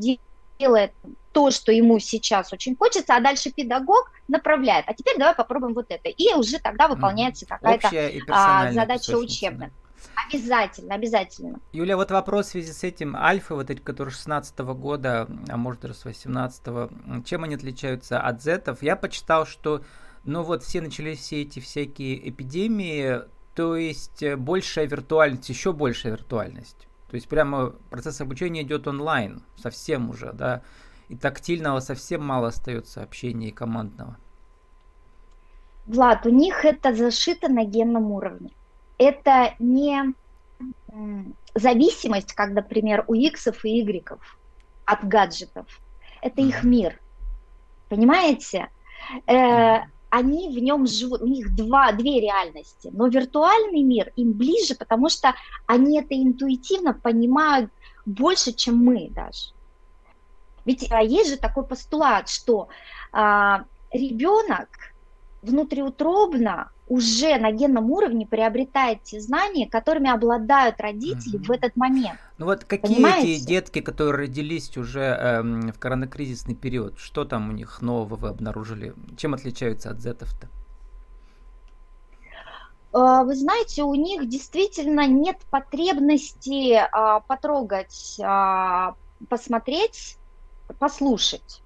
делает 0.59 0.93
то, 1.33 1.51
что 1.51 1.73
ему 1.73 1.99
сейчас 1.99 2.53
очень 2.53 2.77
хочется, 2.77 3.15
а 3.15 3.21
дальше 3.21 3.51
педагог 3.51 4.11
направляет. 4.29 4.85
А 4.89 4.95
теперь 4.95 5.19
давай 5.19 5.35
попробуем 5.35 5.75
вот 5.75 5.87
это. 5.89 6.09
И 6.09 6.33
уже 6.35 6.59
тогда 6.59 6.89
выполняется 6.89 7.47
какая-то 7.47 7.89
а, 8.31 8.73
задача 8.73 9.17
учебная. 9.17 9.73
Обязательно, 10.29 10.95
обязательно. 10.95 11.61
Юля, 11.73 11.97
вот 11.97 12.11
вопрос 12.11 12.47
в 12.47 12.51
связи 12.51 12.73
с 12.73 12.85
этим. 12.85 13.17
Альфы, 13.17 13.55
вот 13.55 13.71
эти, 13.71 13.81
которые 13.81 14.13
16 14.13 14.61
-го 14.61 14.75
года, 14.75 15.29
а 15.49 15.57
может 15.57 15.83
даже 15.83 15.95
с 15.95 16.05
18 16.05 16.67
-го, 16.69 17.25
чем 17.25 17.45
они 17.45 17.55
отличаются 17.55 18.21
от 18.21 18.43
зетов? 18.43 18.83
Я 18.83 18.97
почитал, 18.97 19.47
что, 19.47 19.83
ну 20.25 20.43
вот, 20.43 20.63
все 20.63 20.81
начались 20.81 21.21
все 21.21 21.43
эти 21.43 21.61
всякие 21.61 22.29
эпидемии, 22.29 23.21
то 23.55 23.77
есть 23.77 24.23
э, 24.23 24.37
большая 24.37 24.87
виртуальность, 24.87 25.49
еще 25.49 25.73
большая 25.73 26.13
виртуальность. 26.13 26.89
То 27.11 27.17
есть 27.17 27.29
прямо 27.29 27.71
процесс 27.91 28.21
обучения 28.21 28.63
идет 28.63 28.87
онлайн, 28.87 29.43
совсем 29.57 30.09
уже, 30.09 30.33
да, 30.33 30.63
и 31.09 31.17
тактильного 31.17 31.81
совсем 31.81 32.25
мало 32.25 32.49
остается 32.49 33.03
общения 33.03 33.49
и 33.49 33.53
командного. 33.53 34.17
Влад, 35.85 36.25
у 36.27 36.31
них 36.31 36.65
это 36.65 36.95
зашито 36.95 37.49
на 37.49 37.65
генном 37.65 38.13
уровне 38.13 38.53
это 39.03 39.55
не 39.59 40.15
зависимость, 41.55 42.33
как, 42.35 42.51
например, 42.51 43.05
у 43.09 43.15
иксов 43.15 43.65
и 43.65 43.81
игреков 43.81 44.39
от 44.85 45.05
гаджетов. 45.05 45.67
Это 46.21 46.41
их 46.41 46.65
мир. 46.65 47.01
Понимаете? 47.89 48.69
Э, 49.27 49.81
они 50.11 50.51
в 50.51 50.63
нем 50.63 50.87
живут, 50.87 51.23
у 51.23 51.27
них 51.27 51.55
два, 51.55 51.91
две 51.93 52.21
реальности, 52.21 52.91
но 52.93 53.07
виртуальный 53.07 53.83
мир 53.83 54.13
им 54.17 54.33
ближе, 54.33 54.75
потому 54.75 55.09
что 55.09 55.35
они 55.67 55.99
это 55.99 56.15
интуитивно 56.15 56.93
понимают 56.93 57.71
больше, 58.05 58.53
чем 58.53 58.77
мы 58.77 59.09
даже. 59.09 59.55
Ведь 60.67 60.93
а, 60.93 61.03
есть 61.03 61.31
же 61.31 61.37
такой 61.39 61.65
постулат, 61.65 62.29
что 62.29 62.69
а, 63.11 63.65
ребенок 63.91 64.69
внутриутробно 65.41 66.72
уже 66.89 67.39
на 67.39 67.53
генном 67.53 67.91
уровне 67.91 68.27
приобретает 68.27 69.03
те 69.03 69.21
знания, 69.21 69.69
которыми 69.69 70.11
обладают 70.11 70.81
родители 70.81 71.39
mm-hmm. 71.39 71.47
в 71.47 71.51
этот 71.51 71.77
момент. 71.77 72.19
Ну 72.39 72.47
вот 72.47 72.65
какие 72.65 72.97
Понимаете? 72.97 73.35
эти 73.35 73.47
детки, 73.47 73.81
которые 73.81 74.27
родились 74.27 74.77
уже 74.77 75.01
эм, 75.01 75.73
в 75.73 75.79
коронакризисный 75.79 76.55
период, 76.55 76.99
что 76.99 77.25
там 77.25 77.51
у 77.51 77.53
них 77.53 77.81
нового 77.83 78.17
вы 78.17 78.29
обнаружили? 78.29 78.95
Чем 79.17 79.35
отличаются 79.35 79.91
от 79.91 80.01
зетов-то? 80.01 80.49
Э, 82.93 83.25
вы 83.25 83.35
знаете, 83.37 83.85
у 83.85 83.95
них 83.95 84.29
действительно 84.29 85.07
нет 85.07 85.39
потребности 85.51 86.75
а, 86.75 87.21
потрогать, 87.21 88.21
а, 88.23 88.97
посмотреть, 89.29 90.19
послушать. 90.79 91.63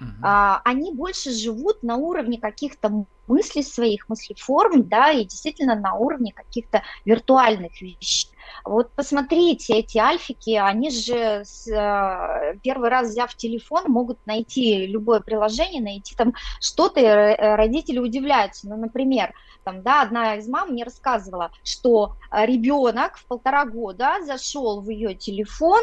Угу. 0.00 0.08
А, 0.22 0.60
они 0.64 0.92
больше 0.92 1.30
живут 1.30 1.82
на 1.82 1.96
уровне 1.96 2.40
каких-то 2.40 3.04
мыслей 3.26 3.62
своих, 3.62 4.08
мыслеформ, 4.08 4.84
да, 4.88 5.10
и 5.10 5.24
действительно 5.24 5.74
на 5.74 5.94
уровне 5.94 6.32
каких-то 6.32 6.82
виртуальных 7.04 7.80
вещей. 7.80 8.30
Вот 8.64 8.92
посмотрите, 8.94 9.74
эти 9.74 9.98
альфики, 9.98 10.56
они 10.56 10.90
же 10.90 11.42
с, 11.44 11.66
э, 11.68 12.58
первый 12.62 12.88
раз 12.88 13.08
взяв 13.10 13.34
телефон, 13.34 13.84
могут 13.88 14.24
найти 14.26 14.86
любое 14.86 15.20
приложение, 15.20 15.82
найти 15.82 16.14
там 16.14 16.34
что-то, 16.60 17.00
и 17.00 17.04
э, 17.04 17.56
родители 17.56 17.98
удивляются. 17.98 18.68
Ну, 18.68 18.76
например, 18.76 19.34
там, 19.64 19.82
да, 19.82 20.02
одна 20.02 20.36
из 20.36 20.48
мам 20.48 20.70
мне 20.70 20.84
рассказывала, 20.84 21.50
что 21.62 22.16
э, 22.30 22.46
ребенок 22.46 23.16
в 23.16 23.26
полтора 23.26 23.64
года 23.64 24.16
зашел 24.24 24.80
в 24.80 24.88
ее 24.88 25.14
телефон, 25.14 25.82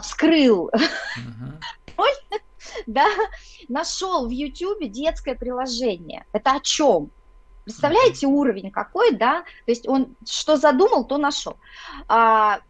вскрыл 0.00 0.70
uh-huh. 0.70 1.62
да, 2.86 3.06
нашел 3.68 4.26
в 4.26 4.30
YouTube 4.30 4.90
детское 4.90 5.34
приложение. 5.34 6.26
Это 6.32 6.52
о 6.52 6.60
чем? 6.60 7.10
Представляете 7.64 8.26
уровень 8.26 8.70
какой, 8.70 9.12
да? 9.12 9.42
То 9.66 9.72
есть 9.72 9.86
он 9.86 10.16
что 10.26 10.56
задумал, 10.56 11.04
то 11.04 11.18
нашел. 11.18 11.56
А, 12.08 12.60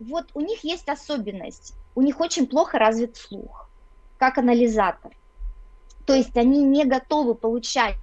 вот 0.00 0.26
у 0.34 0.40
них 0.40 0.64
есть 0.64 0.88
особенность. 0.88 1.74
У 1.94 2.02
них 2.02 2.18
очень 2.20 2.46
плохо 2.46 2.78
развит 2.78 3.16
слух, 3.16 3.68
как 4.18 4.38
анализатор. 4.38 5.12
То 6.06 6.14
есть 6.14 6.36
они 6.36 6.64
не 6.64 6.84
готовы 6.84 7.34
получать 7.34 7.94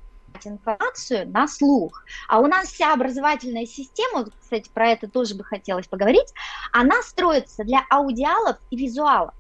информацию 0.46 1.29
на 1.29 1.48
слух. 1.48 2.03
А 2.27 2.39
у 2.39 2.48
нас 2.48 2.69
вся 2.69 2.93
образовательная 2.93 3.65
система, 3.65 4.25
кстати, 4.41 4.69
про 4.74 4.89
это 4.89 5.08
тоже 5.08 5.36
бы 5.36 5.43
хотелось 5.43 5.88
поговорить, 5.88 6.34
она 6.72 7.01
строится 7.01 7.63
для 7.63 7.84
аудиалов 7.89 8.58
и 8.69 8.77
визуалов. 8.77 9.34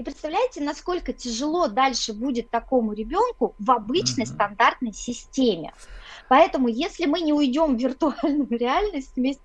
И 0.00 0.02
представляете, 0.02 0.62
насколько 0.62 1.12
тяжело 1.12 1.68
дальше 1.68 2.14
будет 2.14 2.48
такому 2.48 2.94
ребенку 2.94 3.54
в 3.58 3.70
обычной 3.70 4.24
mm-hmm. 4.24 4.34
стандартной 4.34 4.92
системе. 4.94 5.74
Поэтому, 6.30 6.68
если 6.68 7.04
мы 7.04 7.20
не 7.20 7.34
уйдем 7.34 7.76
в 7.76 7.78
виртуальную 7.78 8.48
реальность 8.58 9.12
вместе 9.14 9.42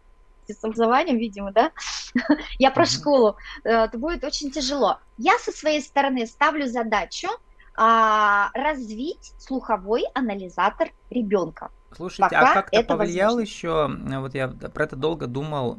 с 0.47 0.63
образованием, 0.63 1.17
видимо, 1.17 1.51
да, 1.51 1.73
я 2.57 2.71
про 2.71 2.85
школу, 2.85 3.35
э, 3.65 3.69
это 3.69 3.97
будет 3.97 4.23
очень 4.23 4.49
тяжело. 4.49 4.99
Я 5.17 5.37
со 5.39 5.51
своей 5.51 5.81
стороны 5.81 6.25
ставлю 6.25 6.67
задачу 6.67 7.27
а, 7.75 8.49
развить 8.53 9.33
слуховой 9.37 10.05
анализатор 10.13 10.93
ребенка. 11.09 11.69
Слушайте, 11.93 12.33
а 12.33 12.39
Пока 12.39 12.51
а 12.51 12.53
как-то 12.53 12.83
повлиял 12.83 13.35
возможно. 13.35 13.45
еще, 13.45 14.19
вот 14.21 14.33
я 14.33 14.47
про 14.47 14.85
это 14.85 14.95
долго 14.95 15.27
думал, 15.27 15.77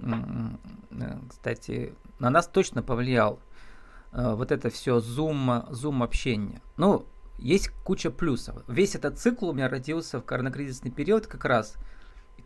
э, 0.91 1.19
кстати, 1.31 1.95
на 2.19 2.29
нас 2.29 2.47
точно 2.47 2.83
повлиял 2.83 3.39
вот 4.17 4.51
это 4.51 4.71
все 4.71 5.01
зум, 5.01 5.65
зум 5.71 6.03
общение. 6.03 6.63
Ну, 6.77 7.07
есть 7.39 7.69
куча 7.85 8.11
плюсов. 8.11 8.63
Весь 8.67 8.95
этот 8.95 9.19
цикл 9.19 9.51
у 9.51 9.53
меня 9.53 9.69
родился 9.69 10.21
в 10.21 10.25
коронакризисный 10.25 10.91
период 10.91 11.27
как 11.27 11.45
раз. 11.45 11.75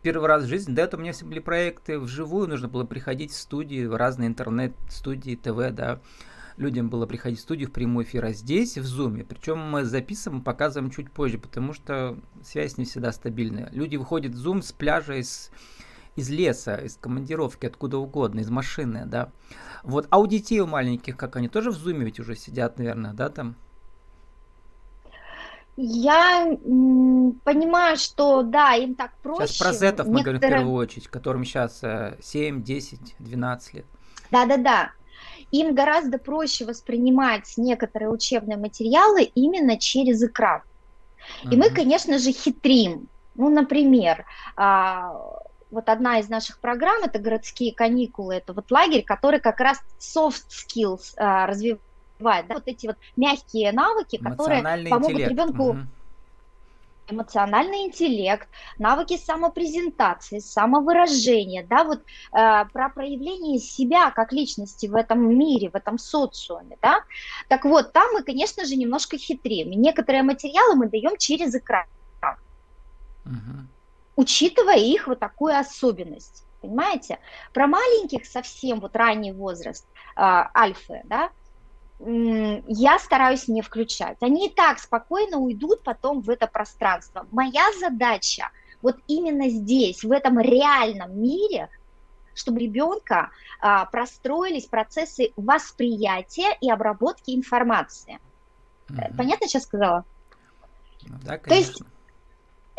Первый 0.01 0.27
раз 0.27 0.43
в 0.43 0.47
жизни. 0.47 0.73
До 0.73 0.81
этого 0.81 0.99
у 0.99 1.03
меня 1.03 1.13
все 1.13 1.25
были 1.25 1.39
проекты 1.39 1.99
вживую, 1.99 2.49
нужно 2.49 2.67
было 2.67 2.85
приходить 2.85 3.31
в 3.31 3.37
студии, 3.37 3.85
в 3.85 3.95
разные 3.95 4.27
интернет-студии, 4.27 5.35
ТВ, 5.35 5.75
да. 5.75 6.01
Людям 6.57 6.89
было 6.89 7.05
приходить 7.05 7.39
в 7.39 7.43
студию 7.43 7.69
в 7.69 7.71
прямой 7.71 8.03
эфир, 8.03 8.25
а 8.25 8.33
здесь 8.33 8.77
в 8.77 8.85
зуме. 8.85 9.23
Причем 9.23 9.59
мы 9.59 9.85
записываем, 9.85 10.43
показываем 10.43 10.91
чуть 10.91 11.11
позже, 11.11 11.37
потому 11.37 11.73
что 11.73 12.17
связь 12.43 12.77
не 12.77 12.85
всегда 12.85 13.11
стабильная. 13.11 13.69
Люди 13.71 13.95
выходят 13.95 14.33
в 14.33 14.37
зум 14.37 14.61
с 14.61 14.71
пляжа, 14.71 15.15
из, 15.15 15.51
из 16.15 16.29
леса, 16.29 16.75
из 16.75 16.97
командировки, 16.97 17.65
откуда 17.65 17.97
угодно, 17.97 18.41
из 18.41 18.49
машины, 18.49 19.03
да. 19.05 19.31
Вот, 19.83 20.07
а 20.09 20.19
у 20.19 20.27
детей 20.27 20.59
у 20.59 20.67
маленьких, 20.67 21.17
как 21.17 21.35
они, 21.35 21.47
тоже 21.47 21.71
в 21.71 21.75
зуме 21.75 22.05
ведь 22.05 22.19
уже 22.19 22.35
сидят, 22.35 22.77
наверное, 22.77 23.13
да, 23.13 23.29
там? 23.29 23.55
Я 25.77 26.45
понимаю, 27.43 27.97
что 27.97 28.43
да, 28.43 28.75
им 28.75 28.93
так 28.93 29.13
проще. 29.23 29.47
Сейчас 29.47 29.57
про 29.57 29.73
зетов 29.73 30.07
Некоторые... 30.07 30.13
мы 30.13 30.21
говорим 30.23 30.39
в 30.39 30.41
первую 30.41 30.75
очередь, 30.75 31.07
которым 31.07 31.45
сейчас 31.45 31.81
7, 32.21 32.61
10, 32.61 33.15
12 33.19 33.73
лет. 33.73 33.85
Да-да-да. 34.29 34.91
Им 35.51 35.73
гораздо 35.73 36.17
проще 36.17 36.65
воспринимать 36.65 37.53
некоторые 37.57 38.09
учебные 38.09 38.57
материалы 38.57 39.23
именно 39.23 39.77
через 39.77 40.21
экран. 40.23 40.61
И 41.43 41.47
uh-huh. 41.47 41.57
мы, 41.57 41.69
конечно 41.69 42.19
же, 42.19 42.31
хитрим. 42.31 43.07
Ну, 43.35 43.49
например, 43.49 44.25
а, 44.55 45.13
вот 45.71 45.89
одна 45.89 46.19
из 46.19 46.29
наших 46.29 46.59
программ, 46.59 47.03
это 47.03 47.19
городские 47.19 47.73
каникулы, 47.73 48.35
это 48.35 48.53
вот 48.53 48.69
лагерь, 48.71 49.03
который 49.03 49.39
как 49.39 49.59
раз 49.59 49.81
soft 49.99 50.43
skills 50.49 51.13
а, 51.17 51.47
развивает, 51.47 52.47
да, 52.47 52.55
вот 52.55 52.67
эти 52.67 52.87
вот 52.87 52.97
мягкие 53.15 53.71
навыки, 53.71 54.17
которые 54.17 54.61
помогут 54.89 55.11
интеллект. 55.11 55.31
ребенку 55.31 55.63
угу 55.63 55.79
эмоциональный 57.11 57.87
интеллект, 57.87 58.47
навыки 58.77 59.17
самопрезентации, 59.17 60.39
самовыражения, 60.39 61.65
да, 61.67 61.83
вот 61.83 61.99
э, 61.99 62.65
про 62.71 62.89
проявление 62.89 63.59
себя 63.59 64.11
как 64.11 64.31
личности 64.31 64.87
в 64.87 64.95
этом 64.95 65.37
мире, 65.37 65.69
в 65.69 65.75
этом 65.75 65.97
социуме, 65.97 66.77
да. 66.81 67.03
Так 67.47 67.65
вот, 67.65 67.93
там 67.93 68.13
мы, 68.13 68.23
конечно 68.23 68.65
же, 68.65 68.75
немножко 68.75 69.17
хитрим. 69.17 69.71
И 69.71 69.75
некоторые 69.75 70.23
материалы 70.23 70.75
мы 70.75 70.89
даем 70.89 71.17
через 71.17 71.53
экран, 71.53 71.85
угу. 73.25 73.67
Учитывая 74.21 74.77
их 74.77 75.07
вот 75.07 75.19
такую 75.19 75.57
особенность. 75.57 76.45
Понимаете? 76.61 77.17
Про 77.53 77.65
маленьких 77.65 78.25
совсем 78.25 78.79
вот 78.79 78.95
ранний 78.95 79.31
возраст, 79.31 79.85
э, 80.15 80.21
альфы, 80.21 81.01
да, 81.05 81.31
я 82.03 82.97
стараюсь 82.99 83.47
не 83.47 83.61
включать. 83.61 84.17
Они 84.21 84.47
и 84.47 84.53
так 84.53 84.79
спокойно 84.79 85.37
уйдут 85.37 85.83
потом 85.83 86.21
в 86.21 86.29
это 86.31 86.47
пространство. 86.47 87.27
Моя 87.31 87.65
задача 87.79 88.49
вот 88.81 88.97
именно 89.07 89.49
здесь, 89.49 90.03
в 90.03 90.11
этом 90.11 90.39
реальном 90.39 91.21
мире, 91.21 91.69
чтобы 92.33 92.59
ребенка 92.59 93.29
а, 93.59 93.85
простроились 93.85 94.65
процессы 94.65 95.31
восприятия 95.35 96.57
и 96.59 96.71
обработки 96.71 97.35
информации. 97.35 98.17
Угу. 98.89 99.17
Понятно 99.17 99.47
сейчас 99.47 99.63
сказала? 99.63 100.03
Ну, 101.03 101.17
да, 101.23 101.37
конечно. 101.37 101.49
То 101.49 101.55
есть 101.55 101.83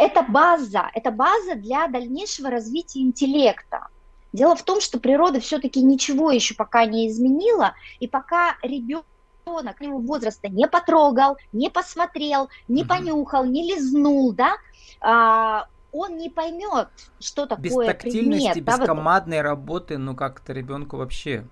это 0.03 0.23
база, 0.23 0.91
это 0.95 1.11
база 1.11 1.55
для 1.55 1.87
дальнейшего 1.87 2.51
развития 2.51 3.01
интеллекта. 3.01 3.89
Дело 4.33 4.57
в 4.57 4.63
том, 4.63 4.81
что 4.81 4.99
природа 4.99 5.41
все-таки 5.41 5.83
ничего 5.83 6.31
еще 6.31 6.55
пока 6.55 6.85
не 6.87 7.09
изменила, 7.09 7.75
и 8.01 8.09
пока 8.09 8.57
ребенок 8.63 9.07
ребенок 9.45 9.81
его 9.81 9.99
возраста 9.99 10.49
не 10.49 10.69
потрогал, 10.69 11.37
не 11.53 11.69
посмотрел, 11.69 12.49
не 12.69 12.85
понюхал, 12.85 13.45
не 13.45 13.75
лизнул, 13.75 14.33
да, 14.33 14.55
а, 15.01 15.67
он 15.93 16.17
не 16.17 16.31
поймет, 16.31 16.89
что 17.21 17.47
такое 17.47 17.65
без 17.65 17.75
тактильности, 17.75 18.53
предмет. 18.53 18.67
без 18.67 18.79
да, 18.79 18.87
командной 18.87 19.39
вот... 19.39 19.43
работы, 19.43 19.99
ну 19.99 20.17
как-то 20.17 20.53
ребенку 20.53 20.97
вообще. 20.97 21.47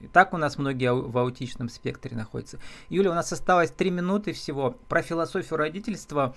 И 0.00 0.06
так 0.06 0.32
у 0.32 0.38
нас 0.38 0.56
многие 0.56 0.94
в 0.94 1.16
аутичном 1.18 1.68
спектре 1.68 2.16
находятся. 2.16 2.58
Юля, 2.88 3.10
у 3.10 3.14
нас 3.14 3.30
осталось 3.32 3.70
три 3.70 3.90
минуты 3.90 4.32
всего 4.32 4.70
про 4.88 5.02
философию 5.02 5.58
родительства 5.58 6.34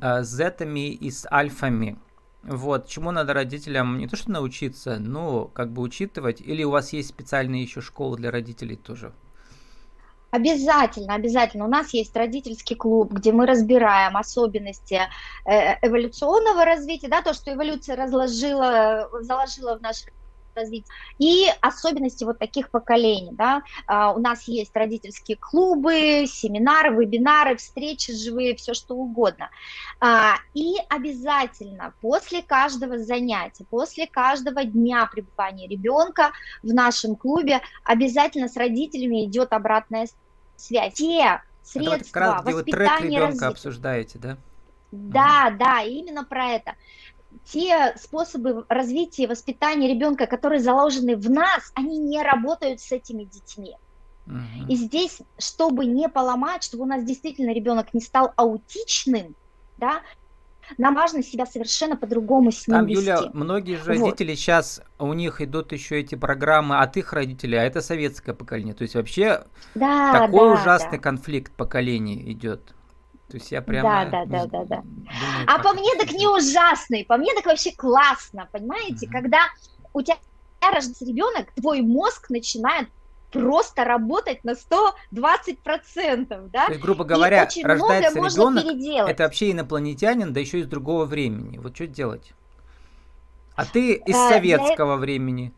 с 0.00 0.26
зетами 0.26 0.90
и 0.90 1.10
с 1.10 1.26
альфами. 1.30 1.98
Вот, 2.42 2.88
чему 2.88 3.10
надо 3.10 3.34
родителям 3.34 3.98
не 3.98 4.08
то 4.08 4.16
что 4.16 4.30
научиться, 4.30 4.98
но 4.98 5.46
как 5.46 5.72
бы 5.72 5.82
учитывать, 5.82 6.40
или 6.40 6.64
у 6.64 6.70
вас 6.70 6.92
есть 6.92 7.10
специальные 7.10 7.62
еще 7.62 7.80
школы 7.80 8.16
для 8.16 8.30
родителей 8.30 8.76
тоже? 8.76 9.12
Обязательно, 10.30 11.14
обязательно. 11.14 11.64
У 11.64 11.68
нас 11.68 11.92
есть 11.92 12.14
родительский 12.16 12.76
клуб, 12.76 13.12
где 13.12 13.32
мы 13.32 13.46
разбираем 13.46 14.16
особенности 14.16 15.00
э, 15.44 15.74
эволюционного 15.86 16.64
развития, 16.64 17.08
да, 17.08 17.20
то, 17.20 17.34
что 17.34 17.52
эволюция 17.52 17.96
разложила, 17.96 19.10
заложила 19.22 19.76
в 19.76 19.82
наш 19.82 20.04
развитие, 20.54 20.92
и 21.18 21.46
особенности 21.60 22.24
вот 22.24 22.38
таких 22.38 22.70
поколений, 22.70 23.30
да. 23.32 23.62
А, 23.86 24.12
у 24.12 24.18
нас 24.18 24.46
есть 24.48 24.74
родительские 24.74 25.36
клубы, 25.36 26.24
семинары, 26.26 26.94
вебинары, 26.94 27.56
встречи 27.56 28.12
живые, 28.12 28.56
все 28.56 28.74
что 28.74 28.94
угодно. 28.94 29.50
А, 30.00 30.36
и 30.54 30.74
обязательно 30.88 31.94
после 32.00 32.42
каждого 32.42 32.98
занятия, 32.98 33.64
после 33.68 34.06
каждого 34.06 34.64
дня 34.64 35.06
пребывания 35.06 35.68
ребенка 35.68 36.32
в 36.62 36.72
нашем 36.72 37.16
клубе 37.16 37.60
обязательно 37.84 38.48
с 38.48 38.56
родителями 38.56 39.26
идет 39.26 39.52
обратная 39.52 40.08
связь. 40.56 40.94
Те 40.94 41.40
средства 41.62 41.94
это 41.94 42.04
вот 42.04 42.10
как 42.12 42.22
раз, 42.22 42.42
где 42.44 42.54
вы 42.54 42.62
трек 42.64 43.00
ребенка 43.00 43.20
развития. 43.26 43.46
обсуждаете, 43.46 44.18
да? 44.18 44.38
Да, 44.92 45.50
да, 45.56 45.82
именно 45.82 46.24
про 46.24 46.46
это. 46.48 46.74
Те 47.44 47.94
способы 47.96 48.64
развития 48.68 49.24
и 49.24 49.26
воспитания 49.26 49.88
ребенка, 49.88 50.26
которые 50.26 50.60
заложены 50.60 51.16
в 51.16 51.28
нас, 51.30 51.72
они 51.74 51.98
не 51.98 52.22
работают 52.22 52.80
с 52.80 52.92
этими 52.92 53.24
детьми. 53.24 53.76
И 54.68 54.76
здесь, 54.76 55.18
чтобы 55.38 55.86
не 55.86 56.08
поломать, 56.08 56.62
чтобы 56.62 56.84
у 56.84 56.86
нас 56.86 57.02
действительно 57.02 57.52
ребенок 57.52 57.92
не 57.92 58.00
стал 58.00 58.32
аутичным, 58.36 59.34
да, 59.78 60.02
нам 60.78 60.94
важно 60.94 61.22
себя 61.22 61.46
совершенно 61.46 61.96
по-другому 61.96 62.52
с 62.52 62.68
ним 62.68 62.76
Там, 62.76 62.86
вести. 62.86 63.02
Юля, 63.02 63.30
многие 63.32 63.76
же 63.76 63.84
родители 63.84 64.30
вот. 64.30 64.38
сейчас, 64.38 64.82
у 64.98 65.12
них 65.14 65.40
идут 65.40 65.72
еще 65.72 65.98
эти 65.98 66.14
программы 66.14 66.78
от 66.78 66.96
их 66.96 67.12
родителей, 67.12 67.58
а 67.58 67.64
это 67.64 67.80
советское 67.80 68.34
поколение. 68.34 68.74
То 68.74 68.82
есть 68.82 68.94
вообще 68.94 69.44
да, 69.74 70.12
такой 70.12 70.48
да, 70.48 70.60
ужасный 70.60 70.98
да. 70.98 71.02
конфликт 71.02 71.52
поколений 71.52 72.30
идет. 72.30 72.74
То 73.30 73.36
есть 73.36 73.52
я 73.52 73.62
прямо... 73.62 74.10
Да, 74.10 74.24
да, 74.24 74.24
да, 74.24 74.46
да, 74.46 74.64
да. 74.64 74.76
Думаю, 74.76 75.46
а 75.46 75.58
по 75.62 75.72
мне 75.72 75.94
так 75.98 76.10
не 76.12 76.26
ужасный, 76.26 77.04
по 77.04 77.16
мне 77.16 77.32
так 77.34 77.46
вообще 77.46 77.72
классно, 77.72 78.48
понимаете? 78.50 79.08
Когда 79.08 79.42
у 79.92 80.02
тебя 80.02 80.16
рождается 80.60 81.04
ребенок, 81.04 81.52
твой 81.52 81.80
мозг 81.80 82.30
начинает 82.30 82.88
просто 83.30 83.84
работать 83.84 84.42
на 84.44 84.52
120%, 84.52 86.48
да? 86.50 86.66
То 86.66 86.72
есть, 86.72 86.82
грубо 86.82 87.04
говоря, 87.04 87.48
рождается 87.62 88.18
ребенок, 88.18 89.08
это 89.08 89.22
вообще 89.22 89.52
инопланетянин, 89.52 90.32
да 90.32 90.40
еще 90.40 90.60
из 90.60 90.66
другого 90.66 91.04
времени. 91.04 91.58
Вот 91.58 91.76
что 91.76 91.86
делать? 91.86 92.32
А 93.54 93.64
ты 93.64 93.94
из 93.94 94.16
а, 94.16 94.30
советского 94.30 94.96
для... 94.96 95.02
времени. 95.02 95.52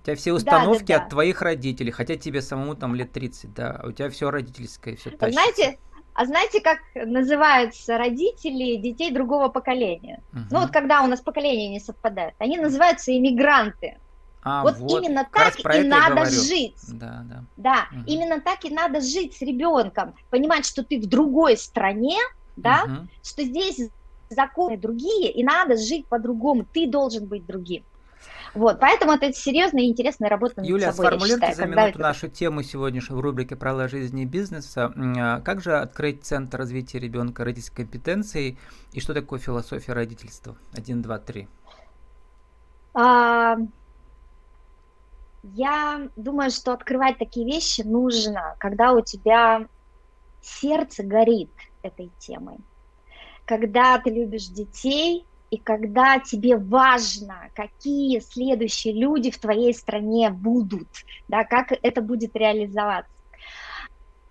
У 0.00 0.04
тебя 0.06 0.16
все 0.16 0.32
установки 0.32 0.86
да, 0.86 0.94
да, 0.94 0.98
да. 0.98 1.04
от 1.04 1.10
твоих 1.10 1.42
родителей, 1.42 1.90
хотя 1.90 2.16
тебе 2.16 2.40
самому 2.40 2.74
там 2.74 2.94
лет 2.94 3.12
30, 3.12 3.52
да, 3.52 3.80
а 3.82 3.88
у 3.88 3.92
тебя 3.92 4.08
все 4.08 4.30
родительское, 4.30 4.96
все 4.96 5.10
тащится. 5.10 5.52
Знаете, 5.54 5.78
а 6.18 6.24
знаете, 6.24 6.60
как 6.60 6.78
называются 6.96 7.96
родители 7.96 8.74
детей 8.74 9.12
другого 9.12 9.50
поколения? 9.50 10.20
Угу. 10.32 10.40
Ну 10.50 10.60
вот 10.62 10.72
когда 10.72 11.02
у 11.02 11.06
нас 11.06 11.20
поколения 11.20 11.68
не 11.68 11.78
совпадают, 11.78 12.34
они 12.38 12.56
называются 12.56 13.16
иммигранты. 13.16 13.98
А, 14.42 14.64
вот, 14.64 14.78
вот 14.78 15.00
именно 15.00 15.28
так 15.32 15.54
и 15.60 15.84
надо 15.84 16.28
жить. 16.28 16.74
Да, 16.88 17.24
да. 17.24 17.44
Да, 17.56 17.86
угу. 17.92 18.02
именно 18.08 18.40
так 18.40 18.64
и 18.64 18.70
надо 18.70 19.00
жить 19.00 19.36
с 19.36 19.42
ребенком. 19.42 20.16
Понимать, 20.28 20.66
что 20.66 20.82
ты 20.82 20.98
в 20.98 21.06
другой 21.06 21.56
стране, 21.56 22.18
да, 22.56 22.82
угу. 22.84 23.08
что 23.22 23.44
здесь 23.44 23.88
законы 24.28 24.76
другие, 24.76 25.30
и 25.30 25.44
надо 25.44 25.76
жить 25.76 26.08
по-другому. 26.08 26.64
Ты 26.64 26.88
должен 26.88 27.26
быть 27.26 27.46
другим. 27.46 27.84
Вот, 28.54 28.80
поэтому 28.80 29.12
это 29.12 29.32
серьезная 29.32 29.82
и 29.82 29.88
интересная 29.88 30.28
работа 30.28 30.54
над 30.58 30.66
Юля, 30.66 30.92
собой, 30.92 31.06
сформулируйте 31.06 31.54
за 31.54 31.66
минуту 31.66 31.88
это... 31.88 31.98
нашу 31.98 32.28
тему 32.28 32.62
сегодняшнюю 32.62 33.18
в 33.18 33.20
рубрике 33.20 33.56
«Правила 33.56 33.88
жизни 33.88 34.22
и 34.22 34.26
бизнеса». 34.26 34.92
А, 34.96 35.40
как 35.40 35.60
же 35.60 35.76
открыть 35.76 36.24
Центр 36.24 36.58
развития 36.58 36.98
ребенка 36.98 37.44
родительской 37.44 37.84
компетенции 37.84 38.58
и 38.92 39.00
что 39.00 39.14
такое 39.14 39.38
философия 39.38 39.92
родительства? 39.92 40.56
Один, 40.72 41.02
два, 41.02 41.18
три. 41.18 41.48
А, 42.94 43.56
я 45.42 46.08
думаю, 46.16 46.50
что 46.50 46.72
открывать 46.72 47.18
такие 47.18 47.46
вещи 47.46 47.82
нужно, 47.82 48.56
когда 48.58 48.92
у 48.92 49.02
тебя 49.02 49.66
сердце 50.42 51.02
горит 51.02 51.50
этой 51.82 52.10
темой, 52.18 52.58
когда 53.44 53.98
ты 53.98 54.10
любишь 54.10 54.48
детей, 54.48 55.26
и 55.50 55.56
когда 55.56 56.18
тебе 56.18 56.56
важно, 56.56 57.48
какие 57.54 58.20
следующие 58.20 58.94
люди 58.94 59.30
в 59.30 59.38
твоей 59.38 59.72
стране 59.72 60.30
будут, 60.30 60.88
да, 61.28 61.44
как 61.44 61.72
это 61.82 62.02
будет 62.02 62.36
реализоваться. 62.36 63.10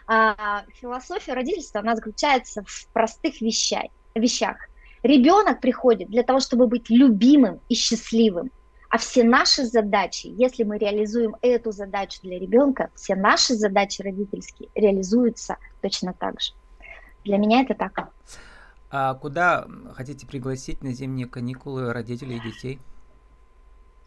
А, 0.06 0.63
философия 0.73 1.34
родительства, 1.34 1.82
она 1.82 1.95
заключается 1.95 2.63
в 2.65 2.88
простых 2.93 3.41
вещах. 3.41 3.88
вещах. 4.15 4.58
Ребенок 5.03 5.60
приходит 5.60 6.10
для 6.10 6.23
того, 6.23 6.39
чтобы 6.39 6.67
быть 6.67 6.89
любимым 6.89 7.60
и 7.67 7.75
счастливым. 7.75 8.51
А 8.89 8.97
все 8.97 9.23
наши 9.23 9.65
задачи, 9.65 10.27
если 10.27 10.63
мы 10.63 10.77
реализуем 10.77 11.36
эту 11.41 11.71
задачу 11.71 12.19
для 12.23 12.39
ребенка, 12.39 12.89
все 12.95 13.15
наши 13.15 13.53
задачи 13.53 14.01
родительские 14.01 14.69
реализуются 14.75 15.58
точно 15.82 16.13
так 16.13 16.39
же. 16.39 16.53
Для 17.25 17.38
меня 17.38 17.63
это 17.63 17.73
так. 17.73 18.10
А 18.89 19.13
куда 19.15 19.67
хотите 19.95 20.26
пригласить 20.26 20.82
на 20.82 20.93
зимние 20.93 21.28
каникулы 21.28 21.91
родителей 21.91 22.38
и 22.38 22.41
детей? 22.41 22.80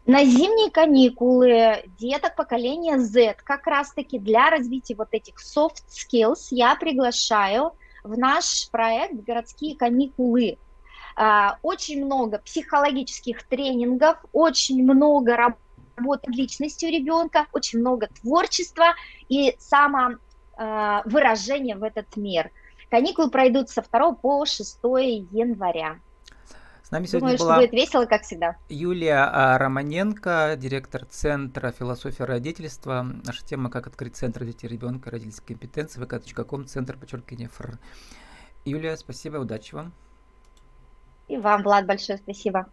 На 0.07 0.25
зимние 0.25 0.71
каникулы 0.71 1.83
деток 1.99 2.35
поколения 2.35 2.97
Z 2.97 3.35
как 3.43 3.67
раз-таки 3.67 4.17
для 4.17 4.49
развития 4.49 4.95
вот 4.95 5.09
этих 5.11 5.35
soft 5.35 5.83
skills 5.89 6.47
я 6.49 6.75
приглашаю 6.75 7.73
в 8.03 8.17
наш 8.17 8.67
проект 8.71 9.13
«Городские 9.13 9.77
каникулы». 9.77 10.57
А, 11.15 11.59
очень 11.61 12.03
много 12.03 12.39
психологических 12.39 13.43
тренингов, 13.43 14.17
очень 14.33 14.83
много 14.83 15.35
работы 15.35 15.61
над 15.97 16.27
личностью 16.27 16.89
ребенка, 16.89 17.45
очень 17.53 17.79
много 17.79 18.07
творчества 18.07 18.95
и 19.29 19.55
самовыражения 19.59 21.77
в 21.77 21.83
этот 21.83 22.17
мир. 22.17 22.51
Каникулы 22.91 23.31
пройдут 23.31 23.69
со 23.69 23.81
2 23.81 24.11
по 24.15 24.45
6 24.45 24.79
января. 24.83 25.99
С 26.83 26.91
нами 26.91 27.05
сегодня 27.05 27.19
Думаю, 27.19 27.37
была 27.37 27.53
что 27.53 27.61
будет 27.61 27.71
весело, 27.71 28.05
как 28.05 28.23
всегда. 28.23 28.57
Юлия 28.67 29.29
а, 29.31 29.57
Романенко, 29.57 30.55
директор 30.57 31.05
Центра 31.05 31.71
философии 31.71 32.23
родительства. 32.23 33.07
Наша 33.23 33.45
тема 33.45 33.69
«Как 33.69 33.87
открыть 33.87 34.17
Центр 34.17 34.43
детей 34.43 34.67
ребенка, 34.67 35.09
родительские 35.09 35.57
компетенции», 35.57 36.01
vk.com, 36.01 36.67
Центр 36.67 36.97
подчеркивания 36.97 37.47
ФР. 37.47 37.79
Юлия, 38.65 38.97
спасибо, 38.97 39.37
удачи 39.37 39.73
вам. 39.73 39.93
И 41.29 41.37
вам, 41.37 41.63
Влад, 41.63 41.85
большое 41.85 42.17
спасибо. 42.17 42.67